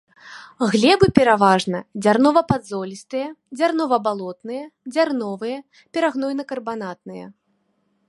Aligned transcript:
Глебы 0.71 1.05
пераважна 1.19 1.81
дзярнова-падзолістыя, 2.05 3.27
дзярнова-балотныя, 3.59 4.63
дзярновыя, 4.95 5.57
перагнойна-карбанатныя. 5.99 7.25